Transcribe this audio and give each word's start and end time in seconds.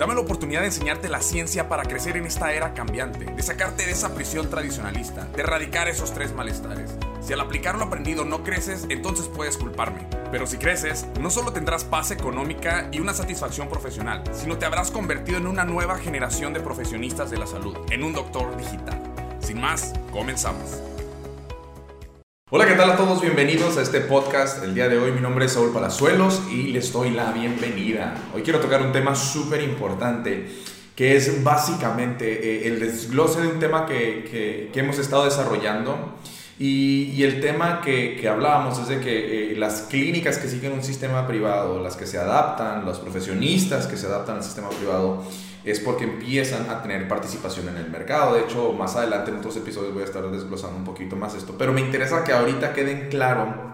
Dame 0.00 0.14
la 0.14 0.22
oportunidad 0.22 0.60
de 0.62 0.68
enseñarte 0.68 1.10
la 1.10 1.20
ciencia 1.20 1.68
para 1.68 1.82
crecer 1.82 2.16
en 2.16 2.24
esta 2.24 2.54
era 2.54 2.72
cambiante, 2.72 3.26
de 3.26 3.42
sacarte 3.42 3.84
de 3.84 3.92
esa 3.92 4.14
prisión 4.14 4.48
tradicionalista, 4.48 5.26
de 5.26 5.42
erradicar 5.42 5.88
esos 5.88 6.14
tres 6.14 6.32
malestares. 6.32 6.90
Si 7.20 7.34
al 7.34 7.40
aplicar 7.42 7.76
lo 7.76 7.84
aprendido 7.84 8.24
no 8.24 8.42
creces, 8.42 8.86
entonces 8.88 9.28
puedes 9.28 9.58
culparme. 9.58 10.06
Pero 10.30 10.46
si 10.46 10.56
creces, 10.56 11.06
no 11.20 11.28
solo 11.28 11.52
tendrás 11.52 11.84
paz 11.84 12.12
económica 12.12 12.88
y 12.90 13.00
una 13.00 13.12
satisfacción 13.12 13.68
profesional, 13.68 14.22
sino 14.32 14.56
te 14.56 14.64
habrás 14.64 14.90
convertido 14.90 15.36
en 15.36 15.46
una 15.46 15.66
nueva 15.66 15.98
generación 15.98 16.54
de 16.54 16.60
profesionistas 16.60 17.30
de 17.30 17.36
la 17.36 17.46
salud, 17.46 17.76
en 17.90 18.02
un 18.02 18.14
doctor 18.14 18.56
digital. 18.56 19.02
Sin 19.40 19.60
más, 19.60 19.92
comenzamos. 20.12 20.89
Hola, 22.52 22.66
¿qué 22.66 22.74
tal 22.74 22.90
a 22.90 22.96
todos? 22.96 23.22
Bienvenidos 23.22 23.76
a 23.76 23.82
este 23.82 24.00
podcast. 24.00 24.64
El 24.64 24.74
día 24.74 24.88
de 24.88 24.98
hoy 24.98 25.12
mi 25.12 25.20
nombre 25.20 25.44
es 25.44 25.52
Saúl 25.52 25.72
Palazuelos 25.72 26.42
y 26.50 26.72
les 26.72 26.92
doy 26.92 27.10
la 27.10 27.30
bienvenida. 27.30 28.16
Hoy 28.34 28.42
quiero 28.42 28.58
tocar 28.58 28.82
un 28.82 28.90
tema 28.90 29.14
súper 29.14 29.62
importante 29.62 30.48
que 30.96 31.14
es 31.14 31.44
básicamente 31.44 32.26
eh, 32.26 32.66
el 32.66 32.80
desglose 32.80 33.40
de 33.40 33.46
un 33.46 33.60
tema 33.60 33.86
que, 33.86 34.24
que, 34.28 34.70
que 34.72 34.80
hemos 34.80 34.98
estado 34.98 35.26
desarrollando 35.26 36.16
y, 36.58 37.22
el 37.22 37.40
tema 37.40 37.80
que, 37.82 38.16
que, 38.20 38.28
hablábamos 38.28 38.80
es 38.80 38.88
de 38.88 38.98
que 38.98 39.52
eh, 39.52 39.56
las 39.56 39.82
clínicas 39.82 40.38
que 40.38 40.48
siguen 40.48 40.72
un 40.72 40.82
sistema 40.82 41.28
privado, 41.28 41.80
las 41.80 41.96
que 41.96 42.04
se 42.04 42.18
adaptan, 42.18 42.84
los 42.84 42.98
profesionistas 42.98 43.86
que 43.86 43.96
se 43.96 44.06
adaptan 44.06 44.38
al 44.38 44.42
sistema 44.42 44.70
privado, 44.70 45.22
es 45.64 45.80
porque 45.80 46.04
empiezan 46.04 46.70
a 46.70 46.82
tener 46.82 47.06
participación 47.08 47.68
en 47.68 47.76
el 47.76 47.90
mercado. 47.90 48.34
De 48.34 48.42
hecho, 48.42 48.72
más 48.72 48.96
adelante 48.96 49.30
en 49.30 49.38
otros 49.38 49.56
episodios 49.56 49.92
voy 49.92 50.02
a 50.02 50.06
estar 50.06 50.28
desglosando 50.30 50.78
un 50.78 50.84
poquito 50.84 51.16
más 51.16 51.34
esto. 51.34 51.54
Pero 51.58 51.72
me 51.72 51.80
interesa 51.80 52.24
que 52.24 52.32
ahorita 52.32 52.72
queden 52.72 53.08
claro 53.08 53.72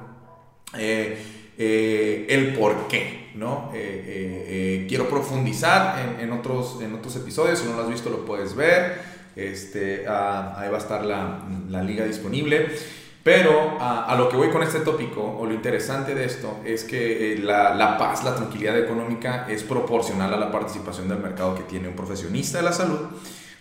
eh, 0.77 1.19
eh, 1.59 2.27
el 2.29 2.55
por 2.55 2.89
qué. 2.89 3.27
¿no? 3.37 3.71
quiero 4.89 5.11
profundizar 5.11 5.99
en, 5.99 6.21
en, 6.21 6.33
otros, 6.33 6.81
en 6.81 6.95
otros 6.95 7.17
episodios. 7.17 7.59
Si 7.59 7.67
no 7.67 7.77
lo 7.77 7.83
has 7.83 7.91
visto, 7.91 8.09
lo 8.09 8.25
puedes 8.25 8.57
ver. 8.57 8.99
Este, 9.37 10.07
ah, 10.09 10.55
ahí 10.57 10.71
va 10.71 10.77
a 10.77 10.81
estar 10.81 11.05
la, 11.05 11.47
la 11.69 11.83
liga 11.83 12.07
disponible. 12.07 12.71
Pero 13.27 13.77
ah, 13.81 14.07
a 14.09 14.15
lo 14.15 14.29
que 14.29 14.37
voy 14.37 14.51
con 14.51 14.63
este 14.63 14.79
tópico, 14.79 15.21
o 15.21 15.47
lo 15.47 15.53
interesante 15.53 16.15
de 16.15 16.25
esto, 16.25 16.61
es 16.65 16.85
que 16.85 17.33
eh, 17.33 17.39
la, 17.41 17.75
la, 17.75 17.99
paz, 17.99 18.23
la 18.23 18.37
tranquilidad 18.37 18.79
económica 18.79 19.47
es 19.49 19.65
proporcional 19.65 20.33
a 20.33 20.37
la 20.37 20.53
participación 20.53 21.09
del 21.09 21.19
mercado 21.19 21.57
que 21.57 21.65
tiene 21.65 21.89
un 21.89 21.97
profesionista 21.97 22.59
de 22.59 22.65
la 22.65 22.73
salud, 22.73 23.01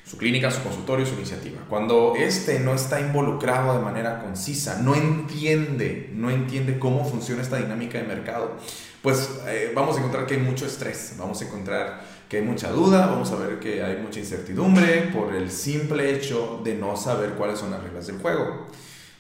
su 0.06 0.18
clínica, 0.18 0.52
su 0.52 0.62
consultorio, 0.62 1.04
su 1.08 1.16
iniciativa. 1.16 1.62
Cuando 1.68 2.14
este 2.16 2.60
no 2.60 2.76
está 2.76 3.02
involucrado 3.02 3.76
de 3.76 3.84
manera 3.84 4.20
concisa, 4.20 4.84
no 4.84 4.94
entiende, 4.94 6.12
no 6.14 6.30
entiende 6.30 6.78
cómo 6.78 7.04
funciona 7.04 7.42
esta 7.42 7.58
dinámica 7.58 7.98
de 7.98 8.04
mercado, 8.04 8.58
pues 9.02 9.32
eh, 9.48 9.72
vamos 9.74 9.96
a 9.96 9.98
encontrar 9.98 10.28
que 10.28 10.36
hay 10.36 10.42
mucho 10.42 10.68
estrés, 10.68 11.16
vamos 11.18 11.42
a 11.42 11.46
encontrar 11.46 12.06
que 12.30 12.38
hay 12.38 12.44
mucha 12.44 12.70
duda, 12.70 13.08
vamos 13.08 13.32
a 13.32 13.36
ver 13.38 13.58
que 13.58 13.82
hay 13.82 13.98
mucha 13.98 14.20
incertidumbre 14.20 15.10
por 15.12 15.34
el 15.34 15.50
simple 15.50 16.14
hecho 16.14 16.62
de 16.64 16.76
no 16.76 16.96
saber 16.96 17.32
cuáles 17.32 17.58
son 17.58 17.72
las 17.72 17.82
reglas 17.82 18.06
del 18.06 18.20
juego. 18.20 18.68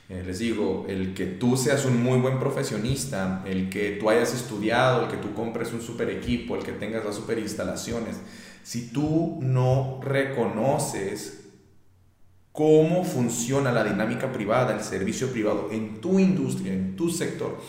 Eh, 0.08 0.24
les 0.24 0.38
digo, 0.38 0.86
el 0.88 1.16
que 1.16 1.26
tú 1.26 1.58
seas 1.58 1.84
un 1.86 2.04
muy 2.04 2.20
buen 2.20 2.40
profesionista, 2.40 3.44
el 3.48 3.70
que 3.70 3.92
tú 3.94 4.10
hayas 4.10 4.36
estudiado, 4.36 5.04
el 5.04 5.10
que 5.10 5.18
tú 5.18 5.34
compres 5.34 5.74
un 5.74 5.82
super 5.82 6.10
equipo, 6.12 6.56
el 6.56 6.64
que 6.64 6.74
tengas 6.74 7.04
las 7.04 7.16
super 7.16 7.40
instalaciones, 7.40 8.18
si 8.62 8.92
tú 8.92 9.40
no 9.42 10.00
reconoces 10.04 11.46
cómo 12.52 13.04
funciona 13.04 13.72
la 13.72 13.84
dinámica 13.84 14.32
privada, 14.32 14.76
el 14.76 14.82
servicio 14.82 15.32
privado 15.32 15.70
en 15.72 16.00
tu 16.02 16.20
industria, 16.20 16.72
en 16.72 16.96
tu 16.96 17.10
sector, 17.10 17.60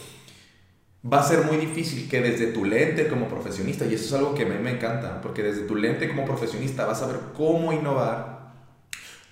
va 1.10 1.20
a 1.20 1.28
ser 1.28 1.44
muy 1.44 1.56
difícil 1.56 2.08
que 2.08 2.20
desde 2.20 2.48
tu 2.48 2.64
lente 2.64 3.08
como 3.08 3.28
profesionista, 3.28 3.86
y 3.86 3.94
eso 3.94 4.04
es 4.04 4.12
algo 4.12 4.34
que 4.34 4.42
a 4.42 4.46
mí 4.46 4.54
me 4.62 4.72
encanta, 4.72 5.20
porque 5.22 5.42
desde 5.42 5.62
tu 5.62 5.74
lente 5.74 6.08
como 6.08 6.24
profesionista 6.24 6.84
vas 6.84 7.02
a 7.02 7.06
ver 7.06 7.16
cómo 7.34 7.72
innovar, 7.72 8.45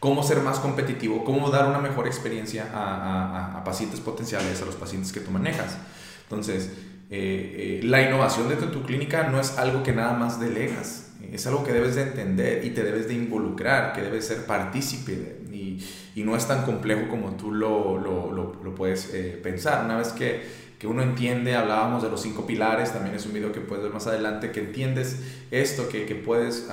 cómo 0.05 0.23
ser 0.23 0.41
más 0.41 0.59
competitivo, 0.59 1.25
cómo 1.25 1.49
dar 1.49 1.67
una 1.67 1.79
mejor 1.79 2.07
experiencia 2.07 2.69
a, 2.75 3.57
a, 3.57 3.65
pacientes 3.65 4.01
potenciales, 4.01 4.61
a 4.61 4.67
los 4.67 4.75
pacientes 4.75 5.15
que 5.15 5.21
tú 5.21 5.31
manejas. 5.31 5.79
Entonces, 6.25 6.73
eh, 7.09 7.81
eh, 7.81 7.85
la 7.85 8.03
innovación 8.03 8.51
dentro 8.51 8.67
de 8.67 8.73
tu 8.75 8.83
clínica 8.83 9.29
no 9.29 9.41
es 9.41 9.57
algo 9.57 9.83
que 9.83 9.93
nada 9.93 10.13
más 10.13 10.39
delegas, 10.39 11.15
es 11.33 11.47
algo 11.47 11.65
que 11.65 11.73
debes 11.73 11.95
de 11.95 12.03
entender 12.03 12.67
y 12.67 12.71
te 12.73 12.83
debes 12.83 13.09
de 13.09 13.15
involucrar, 13.15 13.95
que 13.95 14.03
debes 14.03 14.27
ser 14.27 14.45
partícipe 14.45 15.41
y, 15.51 15.83
y, 16.15 16.23
no 16.23 16.37
es 16.37 16.47
tan 16.47 16.67
complejo 16.67 17.09
como 17.09 17.31
tú 17.37 17.51
lo, 17.51 17.97
lo, 17.97 18.31
lo, 18.31 18.75
puedes 18.75 19.09
eh, 19.15 19.41
pensar. 19.43 19.87
Una 19.87 19.97
vez 19.97 20.09
que 20.09 20.65
que 20.79 20.87
uno 20.87 21.03
entiende, 21.03 21.55
hablábamos 21.55 22.03
de 22.03 22.11
los 22.11 22.21
cinco 22.21 22.45
pilares, 22.45 22.93
también 22.93 23.15
es 23.15 23.25
un 23.25 23.33
video 23.33 23.53
que 23.53 23.61
puedes 23.61 23.83
ver 23.83 23.95
más 23.95 24.07
adelante, 24.07 24.51
que 24.51 24.61
entiendes 24.61 25.19
esto, 25.51 25.89
que, 25.89 26.05
que 26.05 26.15
puedes 26.15 26.69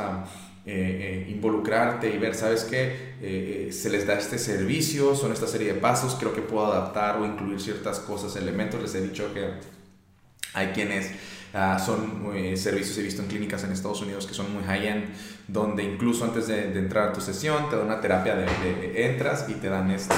eh, 0.63 1.25
eh, 1.27 1.31
involucrarte 1.31 2.13
y 2.13 2.19
ver, 2.19 2.35
¿sabes 2.35 2.65
qué? 2.65 3.15
Eh, 3.19 3.69
se 3.71 3.89
les 3.89 4.05
da 4.05 4.13
este 4.13 4.37
servicio, 4.37 5.15
son 5.15 5.31
esta 5.31 5.47
serie 5.47 5.73
de 5.73 5.79
pasos, 5.79 6.15
creo 6.19 6.35
que 6.35 6.41
puedo 6.41 6.67
adaptar 6.67 7.17
o 7.17 7.25
incluir 7.25 7.59
ciertas 7.59 7.99
cosas, 7.99 8.35
elementos, 8.35 8.79
les 8.79 8.93
he 8.93 9.01
dicho 9.01 9.33
que 9.33 9.49
hay 10.53 10.67
quienes... 10.67 11.09
Ah, 11.53 11.77
son 11.85 12.31
servicios 12.55 12.97
he 12.97 13.01
visto 13.01 13.21
en 13.21 13.27
clínicas 13.27 13.65
en 13.65 13.73
Estados 13.73 14.01
Unidos 14.01 14.25
que 14.25 14.33
son 14.33 14.53
muy 14.53 14.63
high-end, 14.63 15.03
donde 15.49 15.83
incluso 15.83 16.23
antes 16.23 16.47
de, 16.47 16.71
entrar 16.79 17.09
a 17.09 17.11
tu 17.11 17.19
sesión 17.19 17.69
te 17.69 17.75
dan 17.75 17.87
una 17.87 17.99
terapia 17.99 18.37
de 18.37 19.11
entras 19.11 19.47
y 19.49 19.55
te 19.55 19.67
dan 19.67 19.91
este, 19.91 20.15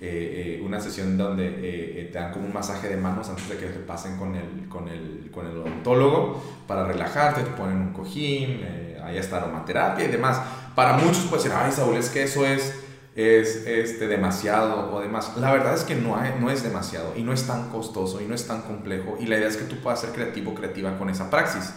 eh, 0.00 0.58
eh, 0.60 0.62
una 0.64 0.80
sesión 0.80 1.18
donde 1.18 1.44
eh, 1.48 2.10
te 2.12 2.18
dan 2.20 2.32
como 2.32 2.46
un 2.46 2.52
masaje 2.52 2.88
de 2.88 2.96
manos 2.96 3.28
antes 3.28 3.48
de 3.48 3.56
que 3.56 3.66
te 3.66 3.80
pasen 3.80 4.16
con 4.16 4.32
el, 4.36 4.68
con 4.68 4.86
el, 4.86 5.28
con 5.32 5.44
el 5.44 5.56
odontólogo 5.56 6.40
para 6.68 6.84
relajarte, 6.84 7.42
te 7.42 7.50
ponen 7.50 7.78
un 7.78 7.92
cojín, 7.92 8.64
ahí 9.02 9.18
está 9.18 9.38
aromaterapia 9.38 10.04
y 10.04 10.08
demás. 10.08 10.40
Para 10.76 10.92
muchos 10.92 11.24
puede 11.24 11.42
decir, 11.42 11.56
ay 11.56 11.72
Saúl, 11.72 11.96
es 11.96 12.10
que 12.10 12.22
eso 12.22 12.46
es, 12.46 12.78
es 13.16 13.66
este, 13.66 14.06
demasiado 14.06 14.94
o 14.94 15.00
demás. 15.00 15.36
La 15.36 15.50
verdad 15.50 15.74
es 15.74 15.82
que 15.82 15.96
no, 15.96 16.16
hay, 16.16 16.32
no 16.38 16.48
es 16.48 16.62
demasiado 16.62 17.14
y 17.16 17.22
no 17.22 17.32
es 17.32 17.48
tan 17.48 17.68
costoso 17.70 18.20
y 18.20 18.26
no 18.26 18.36
es 18.36 18.46
tan 18.46 18.62
complejo 18.62 19.16
y 19.18 19.26
la 19.26 19.36
idea 19.36 19.48
es 19.48 19.56
que 19.56 19.64
tú 19.64 19.80
puedas 19.80 20.00
ser 20.00 20.10
creativo 20.10 20.54
creativa 20.54 20.96
con 20.96 21.10
esa 21.10 21.28
praxis 21.28 21.72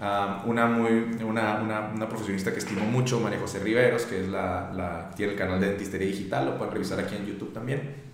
una, 0.00 0.66
muy, 0.66 1.16
una, 1.24 1.60
una, 1.60 1.90
una, 1.92 2.08
profesionista 2.08 2.52
que 2.52 2.58
estimo 2.58 2.84
mucho, 2.84 3.18
María 3.18 3.40
José 3.40 3.58
Riveros, 3.58 4.02
que 4.02 4.22
es 4.22 4.28
la, 4.28 4.70
la, 4.72 5.10
tiene 5.16 5.32
el 5.32 5.38
canal 5.38 5.58
de 5.60 5.68
Dentistería 5.68 6.06
Digital, 6.06 6.46
lo 6.46 6.58
pueden 6.58 6.74
revisar 6.74 7.00
aquí 7.00 7.16
en 7.16 7.26
YouTube 7.26 7.52
también. 7.52 8.08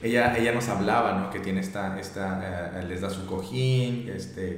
Ella, 0.00 0.36
ella 0.36 0.52
nos 0.52 0.68
hablaba, 0.68 1.18
¿no? 1.18 1.30
Que 1.30 1.40
tiene 1.40 1.60
esta, 1.60 1.98
esta 1.98 2.80
eh, 2.80 2.84
les 2.84 3.00
da 3.00 3.10
su 3.10 3.26
cojín, 3.26 4.08
este, 4.08 4.50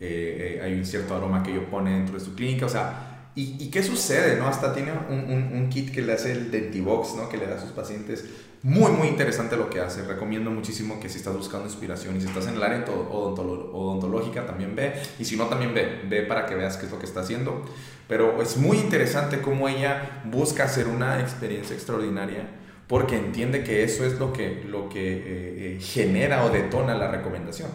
eh, 0.00 0.58
eh, 0.58 0.60
hay 0.62 0.74
un 0.74 0.84
cierto 0.84 1.16
aroma 1.16 1.42
que 1.42 1.52
ella 1.52 1.68
pone 1.68 1.92
dentro 1.92 2.18
de 2.18 2.24
su 2.24 2.34
clínica, 2.34 2.66
o 2.66 2.68
sea, 2.68 3.04
¿Y, 3.34 3.56
¿Y, 3.60 3.70
qué 3.70 3.84
sucede? 3.84 4.36
¿no? 4.36 4.48
Hasta 4.48 4.74
tiene 4.74 4.90
un, 4.90 5.16
un, 5.16 5.52
un, 5.52 5.68
kit 5.68 5.92
que 5.92 6.02
le 6.02 6.12
hace 6.12 6.32
el 6.32 6.50
Dentibox, 6.50 7.14
¿no? 7.14 7.28
que 7.28 7.36
le 7.36 7.46
da 7.46 7.54
a 7.54 7.60
sus 7.60 7.70
pacientes 7.70 8.24
muy, 8.62 8.90
muy 8.90 9.08
interesante 9.08 9.56
lo 9.56 9.70
que 9.70 9.80
hace. 9.80 10.02
Recomiendo 10.02 10.50
muchísimo 10.50 10.98
que 10.98 11.08
si 11.08 11.18
estás 11.18 11.36
buscando 11.36 11.66
inspiración 11.66 12.16
y 12.16 12.20
si 12.20 12.26
estás 12.26 12.48
en 12.48 12.54
el 12.54 12.62
área 12.62 12.84
odontológica, 12.84 14.46
también 14.46 14.74
ve. 14.74 14.94
Y 15.18 15.24
si 15.24 15.36
no, 15.36 15.46
también 15.46 15.74
ve. 15.74 16.02
Ve 16.08 16.22
para 16.22 16.46
que 16.46 16.54
veas 16.54 16.76
qué 16.76 16.86
es 16.86 16.92
lo 16.92 16.98
que 16.98 17.06
está 17.06 17.20
haciendo. 17.20 17.64
Pero 18.08 18.42
es 18.42 18.56
muy 18.56 18.78
interesante 18.78 19.40
cómo 19.40 19.68
ella 19.68 20.22
busca 20.24 20.64
hacer 20.64 20.88
una 20.88 21.20
experiencia 21.20 21.74
extraordinaria 21.74 22.48
porque 22.88 23.16
entiende 23.16 23.62
que 23.62 23.84
eso 23.84 24.04
es 24.04 24.18
lo 24.18 24.32
que, 24.32 24.64
lo 24.66 24.88
que 24.88 25.12
eh, 25.12 25.22
eh, 25.26 25.78
genera 25.80 26.44
o 26.44 26.50
detona 26.50 26.94
la 26.94 27.10
recomendación. 27.10 27.68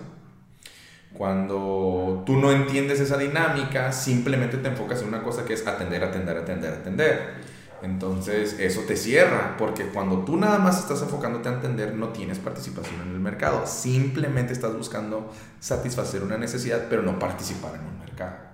Cuando 1.14 2.24
tú 2.26 2.38
no 2.38 2.52
entiendes 2.52 3.00
esa 3.00 3.18
dinámica, 3.18 3.92
simplemente 3.92 4.58
te 4.58 4.68
enfocas 4.68 5.04
en 5.04 5.10
una 5.10 5.22
cosa 5.22 5.46
que 5.46 5.54
es 5.54 5.66
atender, 5.68 6.04
atender, 6.04 6.36
atender, 6.36 6.74
atender 6.74 7.53
entonces 7.84 8.58
eso 8.60 8.82
te 8.88 8.96
cierra, 8.96 9.58
porque 9.58 9.88
cuando 9.88 10.20
tú 10.20 10.38
nada 10.38 10.58
más 10.58 10.80
estás 10.80 11.02
enfocándote 11.02 11.50
a 11.50 11.54
entender, 11.54 11.94
no 11.96 12.10
tienes 12.10 12.40
participación 12.40 13.02
en 13.02 13.10
el 13.10 13.20
mercado. 13.20 13.68
Simplemente 13.68 14.54
estás 14.54 14.76
buscando 14.76 15.30
satisfacer 15.60 16.24
una 16.24 16.38
necesidad, 16.38 16.88
pero 16.90 17.02
no 17.02 17.20
participar 17.20 17.76
en 17.76 17.82
un 17.82 18.00
mercado. 18.00 18.54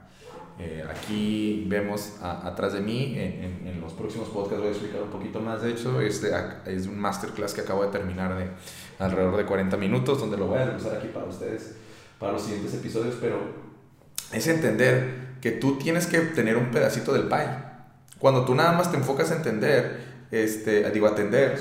Eh, 0.57 0.83
aquí 0.89 1.65
vemos 1.69 2.15
atrás 2.21 2.73
de 2.73 2.81
mí, 2.81 3.13
en, 3.17 3.79
los 3.79 3.93
próximos 3.93 4.29
podcasts 4.29 4.59
voy 4.59 4.67
a 4.67 4.71
explicar 4.71 5.03
un 5.03 5.09
poquito 5.09 5.39
más. 5.39 5.61
De 5.61 5.69
hecho, 5.71 6.01
este 6.01 6.31
es 6.65 6.87
un 6.87 6.99
masterclass 6.99 7.53
que 7.53 7.61
acabo 7.61 7.85
de 7.85 7.91
terminar 7.91 8.35
de 8.35 8.49
alrededor 8.97 9.37
de 9.37 9.45
40 9.45 9.77
minutos, 9.77 10.19
donde 10.19 10.37
lo 10.37 10.47
voy 10.47 10.57
a 10.57 10.75
usar 10.75 10.97
aquí 10.97 11.07
para 11.13 11.27
ustedes, 11.27 11.75
para 12.17 12.33
los 12.33 12.41
siguientes 12.41 12.73
episodios, 12.73 13.15
pero 13.21 13.37
es 14.33 14.47
entender 14.47 15.37
que 15.39 15.51
tú 15.51 15.77
tienes 15.77 16.07
que 16.07 16.19
tener 16.19 16.57
un 16.57 16.71
pedacito 16.71 17.13
del 17.13 17.27
pie. 17.27 17.68
Cuando 18.19 18.45
tú 18.45 18.53
nada 18.53 18.73
más 18.73 18.91
te 18.91 18.97
enfocas 18.97 19.31
a 19.31 19.35
entender, 19.35 19.99
este, 20.31 20.89
digo, 20.91 21.07
atender, 21.07 21.57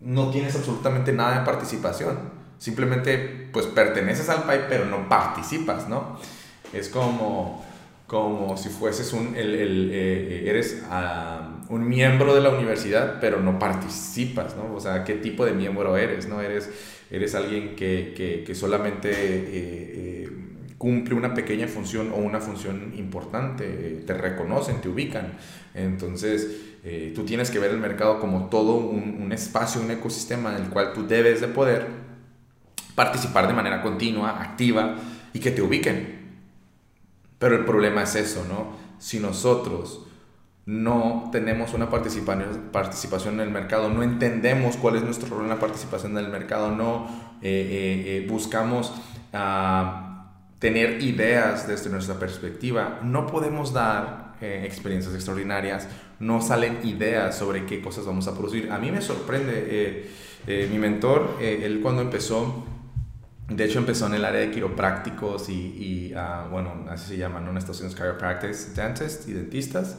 no 0.00 0.30
tienes 0.30 0.54
absolutamente 0.56 1.12
nada 1.12 1.40
de 1.40 1.44
participación. 1.44 2.18
Simplemente, 2.58 3.48
pues 3.52 3.66
perteneces 3.66 4.28
al 4.28 4.44
pie, 4.44 4.60
pero 4.68 4.84
no 4.86 5.08
participas, 5.08 5.88
¿no? 5.88 6.18
Es 6.72 6.88
como, 6.88 7.64
como 8.06 8.56
si 8.56 8.68
fueses 8.68 9.12
un, 9.12 9.34
el, 9.34 9.54
el, 9.54 9.90
eh, 9.92 10.48
eres 10.48 10.84
ah, 10.88 11.58
un 11.68 11.88
miembro 11.88 12.34
de 12.34 12.40
la 12.40 12.50
universidad, 12.50 13.18
pero 13.20 13.40
no 13.40 13.58
participas, 13.58 14.56
¿no? 14.56 14.74
O 14.74 14.80
sea, 14.80 15.02
¿qué 15.02 15.14
tipo 15.14 15.44
de 15.44 15.52
miembro 15.52 15.96
eres, 15.96 16.28
no? 16.28 16.40
Eres, 16.40 16.70
eres 17.10 17.34
alguien 17.34 17.74
que, 17.74 18.14
que, 18.16 18.44
que 18.44 18.54
solamente... 18.54 19.10
Eh, 19.10 19.44
eh, 19.52 20.11
cumple 20.82 21.14
una 21.14 21.32
pequeña 21.32 21.68
función 21.68 22.10
o 22.10 22.16
una 22.16 22.40
función 22.40 22.92
importante, 22.96 24.02
te 24.04 24.14
reconocen, 24.14 24.80
te 24.80 24.88
ubican. 24.88 25.34
Entonces, 25.74 26.60
eh, 26.82 27.12
tú 27.14 27.24
tienes 27.24 27.52
que 27.52 27.60
ver 27.60 27.70
el 27.70 27.78
mercado 27.78 28.18
como 28.18 28.46
todo 28.46 28.74
un, 28.74 29.30
espacio, 29.30 29.80
un 29.80 29.92
ecosistema 29.92 30.56
en 30.56 30.64
el 30.64 30.70
cual 30.70 30.92
tú 30.92 31.06
debes 31.06 31.40
de 31.40 31.46
poder 31.46 31.86
participar 32.96 33.46
de 33.46 33.52
manera 33.52 33.80
continua, 33.80 34.42
activa 34.42 34.96
y 35.32 35.38
que 35.38 35.52
te 35.52 35.62
ubiquen. 35.62 36.20
Pero 37.38 37.54
el 37.54 37.64
problema 37.64 38.02
es 38.02 38.16
eso, 38.16 38.44
¿no? 38.48 38.76
Si 38.98 39.20
nosotros 39.20 40.04
no 40.66 41.28
tenemos 41.30 41.74
una 41.74 41.90
participación, 41.90 43.34
en 43.34 43.40
el 43.40 43.50
mercado, 43.50 43.88
no 43.88 44.02
entendemos 44.02 44.76
cuál 44.78 44.96
es 44.96 45.04
nuestro 45.04 45.28
rol 45.28 45.44
en 45.44 45.48
la 45.48 45.60
participación 45.60 46.18
en 46.18 46.24
el 46.24 46.32
mercado, 46.32 46.72
no 46.72 47.06
eh, 47.40 48.24
eh, 48.24 48.26
buscamos... 48.28 48.92
Uh, 49.32 50.11
tener 50.62 51.02
ideas 51.02 51.66
desde 51.66 51.90
nuestra 51.90 52.20
perspectiva. 52.20 53.00
No 53.02 53.26
podemos 53.26 53.72
dar 53.72 54.36
eh, 54.40 54.62
experiencias 54.64 55.12
extraordinarias, 55.12 55.88
no 56.20 56.40
salen 56.40 56.78
ideas 56.84 57.36
sobre 57.36 57.66
qué 57.66 57.82
cosas 57.82 58.06
vamos 58.06 58.28
a 58.28 58.32
producir. 58.32 58.70
A 58.70 58.78
mí 58.78 58.92
me 58.92 59.00
sorprende, 59.00 59.66
eh, 59.68 60.10
eh, 60.46 60.68
mi 60.70 60.78
mentor, 60.78 61.36
él 61.40 61.80
cuando 61.82 62.00
empezó, 62.00 62.64
de 63.48 63.64
hecho 63.64 63.80
empezó 63.80 64.06
en 64.06 64.14
el 64.14 64.24
área 64.24 64.40
de 64.40 64.52
quiroprácticos 64.52 65.48
y, 65.48 66.12
y 66.12 66.14
uh, 66.14 66.48
bueno, 66.48 66.86
así 66.88 67.08
se 67.08 67.16
llaman, 67.16 67.44
¿no? 67.44 67.50
en 67.50 67.56
Estados 67.56 67.80
Unidos 67.80 67.98
chiropractors, 67.98 68.76
dentists 68.76 69.26
y 69.26 69.32
dentistas. 69.32 69.98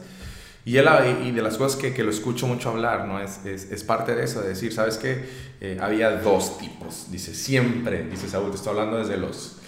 Y, 0.64 0.78
él, 0.78 0.88
y 1.26 1.32
de 1.32 1.42
las 1.42 1.58
cosas 1.58 1.78
que, 1.78 1.92
que 1.92 2.02
lo 2.02 2.10
escucho 2.10 2.46
mucho 2.46 2.70
hablar, 2.70 3.06
¿no? 3.06 3.20
Es, 3.20 3.44
es, 3.44 3.70
es 3.70 3.84
parte 3.84 4.14
de 4.14 4.24
eso, 4.24 4.40
de 4.40 4.48
decir, 4.48 4.72
¿sabes 4.72 4.96
qué? 4.96 5.54
había 5.78 6.10
dos 6.10 6.56
tipos, 6.58 7.10
dice, 7.10 7.34
siempre, 7.34 8.04
dice 8.04 8.28
Saúl, 8.28 8.50
te 8.50 8.56
estoy 8.56 8.70
hablando 8.70 8.96
desde 8.98 9.18
los 9.18 9.60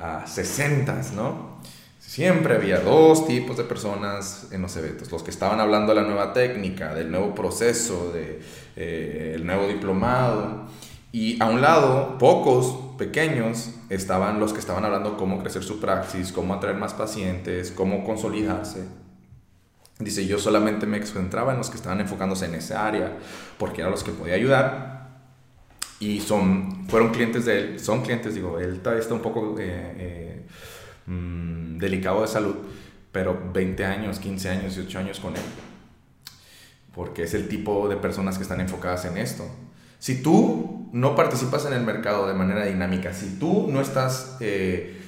a 0.00 0.26
60, 0.26 1.02
¿no? 1.14 1.60
Siempre 1.98 2.56
había 2.56 2.80
dos 2.80 3.26
tipos 3.26 3.56
de 3.56 3.64
personas 3.64 4.48
en 4.50 4.62
los 4.62 4.76
eventos, 4.76 5.12
los 5.12 5.22
que 5.22 5.30
estaban 5.30 5.60
hablando 5.60 5.94
de 5.94 6.00
la 6.00 6.06
nueva 6.06 6.32
técnica, 6.32 6.92
del 6.92 7.10
nuevo 7.10 7.34
proceso, 7.34 8.10
del 8.12 8.40
de, 8.74 9.34
eh, 9.34 9.40
nuevo 9.44 9.68
diplomado, 9.68 10.66
y 11.12 11.40
a 11.42 11.46
un 11.46 11.60
lado, 11.60 12.18
pocos, 12.18 12.96
pequeños, 12.98 13.70
estaban 13.90 14.40
los 14.40 14.52
que 14.52 14.58
estaban 14.58 14.84
hablando 14.84 15.16
cómo 15.16 15.38
crecer 15.40 15.62
su 15.62 15.80
praxis, 15.80 16.32
cómo 16.32 16.54
atraer 16.54 16.76
más 16.76 16.94
pacientes, 16.94 17.70
cómo 17.70 18.04
consolidarse. 18.04 18.84
Dice, 19.98 20.26
yo 20.26 20.38
solamente 20.38 20.86
me 20.86 20.98
concentraba 20.98 21.52
en 21.52 21.58
los 21.58 21.68
que 21.68 21.76
estaban 21.76 22.00
enfocándose 22.00 22.46
en 22.46 22.54
esa 22.54 22.86
área, 22.86 23.18
porque 23.58 23.82
eran 23.82 23.90
los 23.90 24.02
que 24.02 24.12
podía 24.12 24.34
ayudar 24.34 24.99
y 26.00 26.18
son, 26.20 26.86
fueron 26.88 27.10
clientes 27.10 27.44
de 27.44 27.58
él, 27.58 27.80
son 27.80 28.02
clientes, 28.02 28.34
digo, 28.34 28.58
él 28.58 28.80
está 28.98 29.14
un 29.14 29.20
poco 29.20 29.56
eh, 29.60 29.94
eh, 29.98 30.46
mm, 31.06 31.76
delicado 31.76 32.22
de 32.22 32.26
salud, 32.26 32.56
pero 33.12 33.38
20 33.52 33.84
años, 33.84 34.18
15 34.18 34.48
años, 34.48 34.74
18 34.74 34.98
años 34.98 35.20
con 35.20 35.36
él, 35.36 35.42
porque 36.94 37.24
es 37.24 37.34
el 37.34 37.48
tipo 37.48 37.86
de 37.86 37.96
personas 37.96 38.38
que 38.38 38.42
están 38.42 38.60
enfocadas 38.60 39.04
en 39.04 39.18
esto. 39.18 39.44
Si 39.98 40.22
tú 40.22 40.88
no 40.94 41.14
participas 41.14 41.66
en 41.66 41.74
el 41.74 41.82
mercado 41.82 42.26
de 42.26 42.32
manera 42.32 42.64
dinámica, 42.64 43.12
si 43.12 43.38
tú 43.38 43.68
no 43.70 43.82
estás 43.82 44.38
eh, 44.40 45.02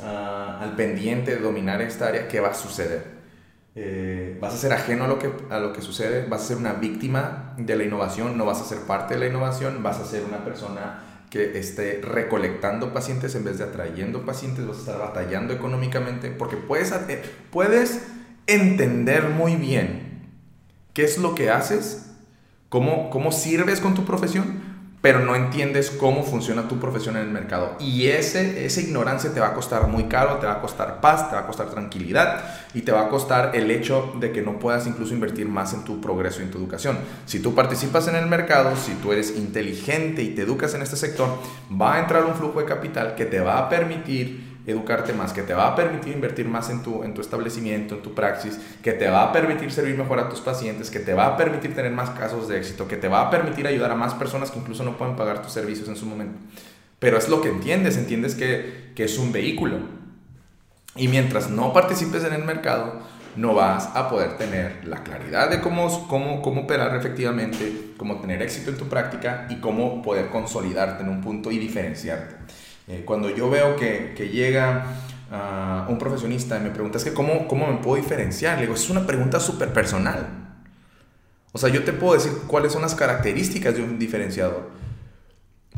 ah, 0.00 0.60
al 0.62 0.76
pendiente 0.76 1.34
de 1.34 1.42
dominar 1.42 1.82
esta 1.82 2.06
área, 2.06 2.28
¿qué 2.28 2.38
va 2.38 2.50
a 2.50 2.54
suceder? 2.54 3.17
Eh, 3.80 4.36
vas 4.40 4.54
a 4.54 4.56
ser 4.56 4.72
ajeno 4.72 5.04
a 5.04 5.06
lo, 5.06 5.20
que, 5.20 5.30
a 5.50 5.60
lo 5.60 5.72
que 5.72 5.82
sucede, 5.82 6.26
vas 6.26 6.42
a 6.42 6.46
ser 6.46 6.56
una 6.56 6.72
víctima 6.72 7.54
de 7.56 7.76
la 7.76 7.84
innovación, 7.84 8.36
no 8.36 8.44
vas 8.44 8.60
a 8.60 8.64
ser 8.64 8.78
parte 8.78 9.14
de 9.14 9.20
la 9.20 9.26
innovación, 9.26 9.84
vas 9.84 10.00
a 10.00 10.04
ser 10.04 10.24
una 10.24 10.44
persona 10.44 11.04
que 11.30 11.56
esté 11.56 12.00
recolectando 12.02 12.92
pacientes 12.92 13.36
en 13.36 13.44
vez 13.44 13.58
de 13.58 13.64
atrayendo 13.64 14.26
pacientes, 14.26 14.66
vas 14.66 14.78
a 14.78 14.80
estar 14.80 14.98
batallando 14.98 15.54
económicamente, 15.54 16.32
porque 16.32 16.56
puedes, 16.56 16.92
puedes 17.52 18.02
entender 18.48 19.28
muy 19.28 19.54
bien 19.54 20.26
qué 20.92 21.04
es 21.04 21.16
lo 21.18 21.36
que 21.36 21.50
haces, 21.50 22.10
cómo, 22.68 23.10
cómo 23.10 23.30
sirves 23.30 23.78
con 23.78 23.94
tu 23.94 24.04
profesión, 24.04 24.60
pero 25.08 25.20
no 25.20 25.34
entiendes 25.34 25.90
cómo 25.90 26.22
funciona 26.22 26.68
tu 26.68 26.78
profesión 26.78 27.16
en 27.16 27.22
el 27.22 27.30
mercado. 27.30 27.76
Y 27.80 28.08
ese, 28.08 28.66
esa 28.66 28.82
ignorancia 28.82 29.32
te 29.32 29.40
va 29.40 29.46
a 29.46 29.54
costar 29.54 29.86
muy 29.88 30.04
caro, 30.04 30.36
te 30.36 30.44
va 30.44 30.52
a 30.52 30.60
costar 30.60 31.00
paz, 31.00 31.30
te 31.30 31.34
va 31.34 31.40
a 31.40 31.46
costar 31.46 31.70
tranquilidad 31.70 32.44
y 32.74 32.82
te 32.82 32.92
va 32.92 33.06
a 33.06 33.08
costar 33.08 33.52
el 33.56 33.70
hecho 33.70 34.12
de 34.20 34.32
que 34.32 34.42
no 34.42 34.58
puedas 34.58 34.86
incluso 34.86 35.14
invertir 35.14 35.48
más 35.48 35.72
en 35.72 35.82
tu 35.82 35.98
progreso 35.98 36.40
y 36.40 36.42
en 36.42 36.50
tu 36.50 36.58
educación. 36.58 36.98
Si 37.24 37.40
tú 37.40 37.54
participas 37.54 38.06
en 38.08 38.16
el 38.16 38.26
mercado, 38.26 38.76
si 38.76 38.92
tú 38.96 39.10
eres 39.10 39.34
inteligente 39.34 40.20
y 40.20 40.34
te 40.34 40.42
educas 40.42 40.74
en 40.74 40.82
este 40.82 40.96
sector, 40.96 41.38
va 41.72 41.94
a 41.94 42.00
entrar 42.00 42.26
un 42.26 42.34
flujo 42.34 42.60
de 42.60 42.66
capital 42.66 43.14
que 43.14 43.24
te 43.24 43.40
va 43.40 43.60
a 43.60 43.70
permitir 43.70 44.47
educarte 44.68 45.12
más, 45.12 45.32
que 45.32 45.42
te 45.42 45.54
va 45.54 45.68
a 45.68 45.74
permitir 45.74 46.12
invertir 46.12 46.46
más 46.46 46.68
en 46.68 46.82
tu, 46.82 47.02
en 47.02 47.14
tu 47.14 47.20
establecimiento, 47.20 47.94
en 47.94 48.02
tu 48.02 48.14
praxis, 48.14 48.58
que 48.82 48.92
te 48.92 49.08
va 49.08 49.24
a 49.24 49.32
permitir 49.32 49.72
servir 49.72 49.96
mejor 49.96 50.20
a 50.20 50.28
tus 50.28 50.40
pacientes, 50.40 50.90
que 50.90 51.00
te 51.00 51.14
va 51.14 51.26
a 51.26 51.36
permitir 51.36 51.74
tener 51.74 51.92
más 51.92 52.10
casos 52.10 52.48
de 52.48 52.58
éxito, 52.58 52.86
que 52.86 52.96
te 52.96 53.08
va 53.08 53.22
a 53.22 53.30
permitir 53.30 53.66
ayudar 53.66 53.90
a 53.90 53.94
más 53.94 54.14
personas 54.14 54.50
que 54.50 54.58
incluso 54.58 54.84
no 54.84 54.98
pueden 54.98 55.16
pagar 55.16 55.42
tus 55.42 55.52
servicios 55.52 55.88
en 55.88 55.96
su 55.96 56.04
momento. 56.04 56.38
Pero 56.98 57.16
es 57.16 57.28
lo 57.28 57.40
que 57.40 57.48
entiendes, 57.48 57.96
entiendes 57.96 58.34
que, 58.34 58.92
que 58.94 59.04
es 59.04 59.18
un 59.18 59.32
vehículo. 59.32 59.78
Y 60.96 61.08
mientras 61.08 61.48
no 61.48 61.72
participes 61.72 62.24
en 62.24 62.34
el 62.34 62.44
mercado, 62.44 63.00
no 63.36 63.54
vas 63.54 63.90
a 63.94 64.08
poder 64.10 64.36
tener 64.36 64.84
la 64.84 65.02
claridad 65.04 65.48
de 65.48 65.60
cómo, 65.60 66.08
cómo, 66.08 66.42
cómo 66.42 66.62
operar 66.62 66.94
efectivamente, 66.96 67.92
cómo 67.96 68.20
tener 68.20 68.42
éxito 68.42 68.70
en 68.70 68.76
tu 68.76 68.88
práctica 68.88 69.46
y 69.48 69.56
cómo 69.56 70.02
poder 70.02 70.28
consolidarte 70.28 71.04
en 71.04 71.08
un 71.08 71.20
punto 71.20 71.50
y 71.52 71.58
diferenciarte. 71.58 72.34
Eh, 72.88 73.02
cuando 73.04 73.28
yo 73.30 73.50
veo 73.50 73.76
que, 73.76 74.14
que 74.16 74.28
llega 74.28 74.86
uh, 75.30 75.90
un 75.90 75.98
profesionista 75.98 76.56
y 76.58 76.60
me 76.60 76.70
pregunta, 76.70 76.98
es 76.98 77.04
que 77.04 77.12
cómo, 77.12 77.46
cómo 77.46 77.66
me 77.66 77.78
puedo 77.78 77.96
diferenciar, 77.96 78.56
le 78.56 78.62
digo, 78.62 78.74
es 78.74 78.88
una 78.88 79.06
pregunta 79.06 79.40
súper 79.40 79.72
personal. 79.72 80.26
O 81.52 81.58
sea, 81.58 81.68
yo 81.68 81.84
te 81.84 81.92
puedo 81.92 82.14
decir 82.14 82.32
cuáles 82.46 82.72
son 82.72 82.82
las 82.82 82.94
características 82.94 83.74
de 83.74 83.82
un 83.82 83.98
diferenciador. 83.98 84.70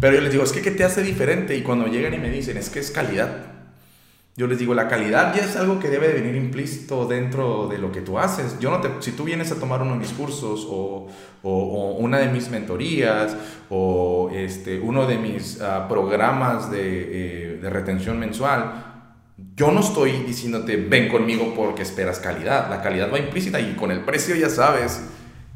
Pero 0.00 0.14
yo 0.16 0.20
les 0.20 0.32
digo, 0.32 0.44
es 0.44 0.52
que 0.52 0.62
¿qué 0.62 0.70
te 0.70 0.84
hace 0.84 1.02
diferente? 1.02 1.56
Y 1.56 1.62
cuando 1.62 1.86
llegan 1.86 2.14
y 2.14 2.18
me 2.18 2.30
dicen, 2.30 2.56
es 2.56 2.70
que 2.70 2.80
es 2.80 2.90
calidad. 2.90 3.59
Yo 4.36 4.46
les 4.46 4.58
digo, 4.58 4.74
la 4.74 4.88
calidad 4.88 5.34
ya 5.34 5.44
es 5.44 5.56
algo 5.56 5.80
que 5.80 5.88
debe 5.88 6.08
de 6.08 6.14
venir 6.14 6.36
implícito 6.36 7.06
dentro 7.06 7.66
de 7.68 7.78
lo 7.78 7.90
que 7.90 8.00
tú 8.00 8.18
haces. 8.18 8.58
Yo 8.60 8.70
no 8.70 8.80
te, 8.80 8.88
si 9.00 9.12
tú 9.12 9.24
vienes 9.24 9.50
a 9.52 9.56
tomar 9.56 9.82
uno 9.82 9.92
de 9.92 9.98
mis 9.98 10.12
cursos 10.12 10.66
o, 10.70 11.08
o, 11.42 11.96
una 11.98 12.18
de 12.18 12.28
mis 12.28 12.48
mentorías 12.48 13.36
o 13.68 14.30
este, 14.32 14.78
uno 14.78 15.06
de 15.06 15.18
mis 15.18 15.60
uh, 15.60 15.88
programas 15.88 16.70
de, 16.70 16.80
eh, 16.80 17.58
de, 17.60 17.70
retención 17.70 18.18
mensual, 18.18 19.08
yo 19.56 19.72
no 19.72 19.80
estoy 19.80 20.12
diciéndote 20.22 20.76
ven 20.76 21.08
conmigo 21.08 21.52
porque 21.54 21.82
esperas 21.82 22.20
calidad. 22.20 22.70
La 22.70 22.80
calidad 22.80 23.12
va 23.12 23.18
implícita 23.18 23.60
y 23.60 23.74
con 23.74 23.90
el 23.90 24.04
precio 24.04 24.36
ya 24.36 24.48
sabes 24.48 25.02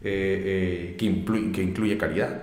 eh, 0.02 0.90
eh, 0.92 0.96
que, 0.98 1.06
incluye, 1.62 1.96
calidad. 1.96 2.42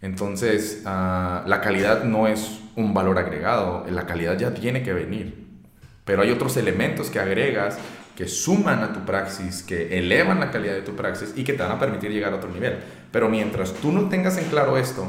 Entonces, 0.00 0.82
uh, 0.84 1.48
la 1.48 1.60
calidad 1.60 2.04
no 2.04 2.28
es 2.28 2.60
un 2.76 2.94
valor 2.94 3.18
agregado, 3.18 3.84
la 3.90 4.06
calidad 4.06 4.38
ya 4.38 4.54
tiene 4.54 4.82
que 4.82 4.92
venir. 4.92 5.46
Pero 6.04 6.22
hay 6.22 6.30
otros 6.30 6.56
elementos 6.56 7.10
que 7.10 7.18
agregas 7.18 7.78
que 8.16 8.28
suman 8.28 8.82
a 8.82 8.92
tu 8.92 9.04
praxis, 9.04 9.62
que 9.62 9.98
elevan 9.98 10.40
la 10.40 10.50
calidad 10.50 10.74
de 10.74 10.82
tu 10.82 10.96
praxis 10.96 11.32
y 11.36 11.44
que 11.44 11.52
te 11.52 11.62
van 11.62 11.72
a 11.72 11.78
permitir 11.78 12.10
llegar 12.10 12.32
a 12.32 12.36
otro 12.36 12.50
nivel. 12.50 12.78
Pero 13.12 13.28
mientras 13.28 13.74
tú 13.74 13.92
no 13.92 14.08
tengas 14.08 14.38
en 14.38 14.44
claro 14.46 14.78
esto, 14.78 15.06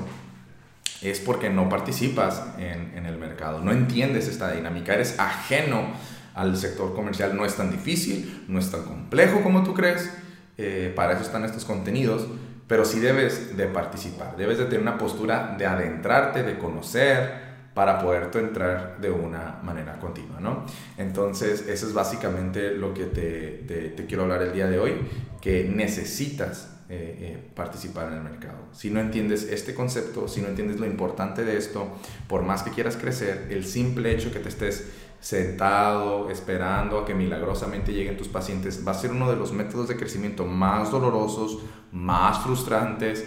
es 1.01 1.19
porque 1.19 1.49
no 1.49 1.69
participas 1.69 2.43
en, 2.57 3.05
el 3.05 3.17
mercado, 3.17 3.61
no 3.61 3.71
entiendes 3.71 4.27
esta 4.27 4.51
dinámica, 4.51 4.93
eres 4.93 5.19
ajeno 5.19 5.91
al 6.33 6.57
sector 6.57 6.93
comercial, 6.93 7.35
no 7.37 7.45
es 7.45 7.55
tan 7.55 7.71
difícil, 7.71 8.45
no 8.47 8.59
es 8.59 8.69
tan 8.71 8.83
complejo 8.83 9.41
como 9.41 9.63
tú 9.63 9.73
crees, 9.73 10.11
eh, 10.57 10.91
para 10.95 11.13
eso 11.13 11.21
están 11.21 11.45
estos 11.45 11.65
contenidos, 11.65 12.27
pero 12.67 12.83
sí 12.83 12.99
debes 12.99 13.55
de 13.55 13.67
participar, 13.67 14.35
debes 14.35 14.57
de 14.57 14.65
tener 14.65 14.81
una 14.81 14.97
postura 14.97 15.55
de 15.57 15.65
adentrarte, 15.65 16.43
de 16.43 16.57
conocer, 16.57 17.46
para 17.77 17.99
poder 17.99 18.31
entrar 18.33 18.97
de 18.99 19.11
una 19.11 19.59
manera 19.61 19.99
continua, 19.99 20.39
¿no? 20.39 20.65
Entonces, 20.97 21.67
eso 21.67 21.85
es 21.85 21.93
básicamente 21.93 22.71
lo 22.71 22.91
que 22.91 23.03
te, 23.03 23.91
te, 23.95 24.05
quiero 24.07 24.23
hablar 24.23 24.41
el 24.41 24.51
día 24.51 24.65
de 24.65 24.79
hoy, 24.79 24.93
que 25.39 25.63
necesitas 25.63 26.75
eh, 26.89 27.17
eh, 27.19 27.49
participar 27.53 28.07
en 28.07 28.13
el 28.15 28.23
mercado. 28.23 28.57
Si 28.71 28.89
no 28.89 28.99
entiendes 28.99 29.43
este 29.43 29.75
concepto, 29.75 30.27
si 30.27 30.41
no 30.41 30.47
entiendes 30.47 30.79
lo 30.79 30.87
importante 30.87 31.45
de 31.45 31.55
esto, 31.55 31.87
por 32.27 32.41
más 32.41 32.63
que 32.63 32.71
quieras 32.71 32.97
crecer, 32.97 33.45
el 33.51 33.63
simple 33.63 34.11
hecho 34.11 34.31
que 34.31 34.39
te 34.39 34.49
estés 34.49 34.91
sentado, 35.19 36.31
esperando 36.31 36.97
a 36.97 37.05
que 37.05 37.13
milagrosamente 37.13 37.93
lleguen 37.93 38.17
tus 38.17 38.27
pacientes, 38.27 38.83
va 38.87 38.93
a 38.93 38.95
ser 38.95 39.11
uno 39.11 39.29
de 39.29 39.35
los 39.35 39.53
métodos 39.53 39.87
de 39.87 39.97
crecimiento 39.97 40.45
más 40.45 40.89
dolorosos, 40.89 41.59
más 41.91 42.39
frustrantes, 42.39 43.23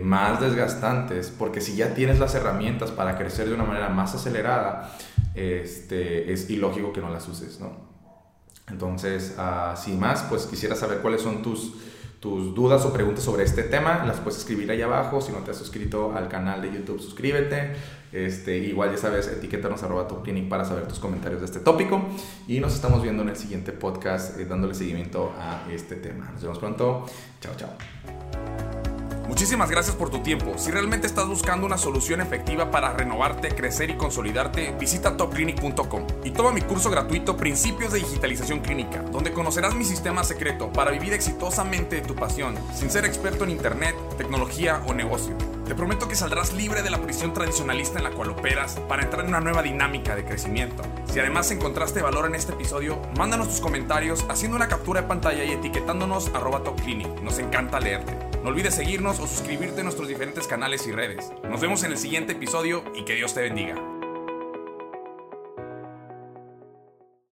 más 0.00 0.40
desgastantes, 0.40 1.32
porque 1.36 1.60
si 1.60 1.76
ya 1.76 1.94
tienes 1.94 2.18
las 2.18 2.34
herramientas 2.34 2.90
para 2.90 3.18
crecer 3.18 3.48
de 3.48 3.54
una 3.54 3.64
manera 3.64 3.88
más 3.88 4.14
acelerada, 4.14 4.96
este, 5.34 6.32
es 6.32 6.48
ilógico 6.50 6.92
que 6.92 7.00
no 7.00 7.10
las 7.10 7.28
uses, 7.28 7.60
¿no? 7.60 7.92
Entonces, 8.68 9.36
uh, 9.38 9.76
sin 9.76 10.00
más, 10.00 10.22
pues 10.22 10.46
quisiera 10.46 10.74
saber 10.74 10.98
cuáles 10.98 11.20
son 11.20 11.42
tus, 11.42 11.74
tus 12.20 12.54
dudas 12.54 12.84
o 12.84 12.92
preguntas 12.92 13.24
sobre 13.24 13.44
este 13.44 13.64
tema, 13.64 14.04
las 14.06 14.20
puedes 14.20 14.38
escribir 14.38 14.70
ahí 14.70 14.80
abajo. 14.80 15.20
Si 15.20 15.32
no 15.32 15.38
te 15.38 15.50
has 15.50 15.56
suscrito 15.56 16.14
al 16.14 16.28
canal 16.28 16.62
de 16.62 16.72
YouTube, 16.72 17.00
suscríbete. 17.00 17.72
Este, 18.12 18.58
igual 18.58 18.90
ya 18.90 18.98
sabes, 18.98 19.26
etiquétanos 19.26 19.82
arroba 19.82 20.06
tu 20.06 20.22
clinic 20.22 20.48
para 20.48 20.64
saber 20.64 20.86
tus 20.86 20.98
comentarios 20.98 21.40
de 21.40 21.46
este 21.46 21.60
tópico. 21.60 22.00
Y 22.46 22.60
nos 22.60 22.74
estamos 22.74 23.02
viendo 23.02 23.22
en 23.22 23.30
el 23.30 23.36
siguiente 23.36 23.72
podcast 23.72 24.38
eh, 24.38 24.44
dándole 24.44 24.74
seguimiento 24.74 25.32
a 25.38 25.70
este 25.72 25.96
tema. 25.96 26.30
Nos 26.32 26.42
vemos 26.42 26.58
pronto. 26.58 27.06
Chao, 27.40 27.54
chao. 27.56 28.51
Muchísimas 29.32 29.70
gracias 29.70 29.96
por 29.96 30.10
tu 30.10 30.18
tiempo. 30.18 30.58
Si 30.58 30.70
realmente 30.70 31.06
estás 31.06 31.26
buscando 31.26 31.64
una 31.64 31.78
solución 31.78 32.20
efectiva 32.20 32.70
para 32.70 32.92
renovarte, 32.92 33.48
crecer 33.48 33.88
y 33.88 33.96
consolidarte, 33.96 34.76
visita 34.78 35.16
topclinic.com 35.16 36.06
y 36.22 36.32
toma 36.32 36.52
mi 36.52 36.60
curso 36.60 36.90
gratuito 36.90 37.34
Principios 37.34 37.94
de 37.94 38.00
Digitalización 38.00 38.60
Clínica, 38.60 39.00
donde 39.00 39.32
conocerás 39.32 39.74
mi 39.74 39.84
sistema 39.84 40.22
secreto 40.22 40.70
para 40.70 40.90
vivir 40.90 41.14
exitosamente 41.14 41.96
de 41.96 42.02
tu 42.02 42.14
pasión, 42.14 42.56
sin 42.74 42.90
ser 42.90 43.06
experto 43.06 43.44
en 43.44 43.50
Internet, 43.52 43.96
tecnología 44.18 44.82
o 44.86 44.92
negocio. 44.92 45.34
Te 45.72 45.76
prometo 45.76 46.06
que 46.06 46.16
saldrás 46.16 46.52
libre 46.52 46.82
de 46.82 46.90
la 46.90 47.00
prisión 47.00 47.32
tradicionalista 47.32 47.96
en 47.96 48.04
la 48.04 48.10
cual 48.10 48.28
operas 48.28 48.78
para 48.90 49.04
entrar 49.04 49.22
en 49.22 49.28
una 49.28 49.40
nueva 49.40 49.62
dinámica 49.62 50.14
de 50.14 50.22
crecimiento. 50.22 50.82
Si 51.10 51.18
además 51.18 51.50
encontraste 51.50 52.02
valor 52.02 52.26
en 52.26 52.34
este 52.34 52.52
episodio, 52.52 53.00
mándanos 53.16 53.48
tus 53.48 53.62
comentarios 53.62 54.22
haciendo 54.28 54.58
una 54.58 54.68
captura 54.68 55.00
de 55.00 55.08
pantalla 55.08 55.44
y 55.44 55.52
etiquetándonos 55.52 56.28
arroba 56.34 56.62
topclinic. 56.62 57.22
Nos 57.22 57.38
encanta 57.38 57.80
leerte. 57.80 58.14
No 58.42 58.50
olvides 58.50 58.74
seguirnos 58.74 59.18
o 59.18 59.26
suscribirte 59.26 59.80
a 59.80 59.84
nuestros 59.84 60.08
diferentes 60.08 60.46
canales 60.46 60.86
y 60.86 60.92
redes. 60.92 61.32
Nos 61.42 61.62
vemos 61.62 61.82
en 61.84 61.92
el 61.92 61.96
siguiente 61.96 62.32
episodio 62.32 62.84
y 62.94 63.06
que 63.06 63.14
Dios 63.14 63.32
te 63.32 63.40
bendiga. 63.40 63.91